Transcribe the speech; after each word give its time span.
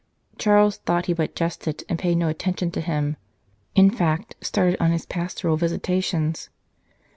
Charles 0.39 0.77
thought 0.77 1.05
he 1.05 1.13
but 1.13 1.35
jested, 1.35 1.83
and 1.87 1.99
paid 1.99 2.17
no 2.17 2.27
attention 2.27 2.71
to 2.71 2.81
him 2.81 3.17
in 3.75 3.91
fact, 3.91 4.35
started 4.41 4.81
on 4.81 4.89
his 4.89 5.05
pastoral 5.05 5.57
visitations. 5.57 6.49